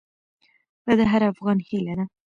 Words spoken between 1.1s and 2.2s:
هر افغان هیله ده.